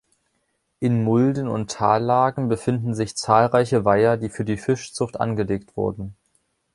In 0.79 1.03
Mulden- 1.03 1.47
und 1.47 1.69
Tallagen 1.69 2.47
befinden 2.49 2.95
sich 2.95 3.15
zahlreiche 3.15 3.85
Weiher, 3.85 4.17
die 4.17 4.29
für 4.29 4.43
die 4.43 4.57
Fischzucht 4.57 5.19
angelegt 5.19 5.77
wurden. 5.77 6.15